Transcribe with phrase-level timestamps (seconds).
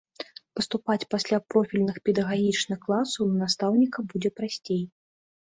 [0.59, 4.83] Паступаць пасля профільных педагагічных класаў на настаўніка будзе прасцей.